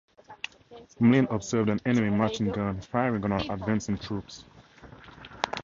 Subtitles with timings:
[0.99, 4.45] Milne observed an enemy machine gun firing on our advancing troops.